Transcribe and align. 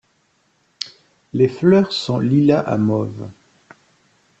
Les 1.31 1.47
fleurs 1.47 1.93
sont 1.93 2.17
lilas 2.17 2.59
à 2.61 2.75
mauves. 2.79 3.29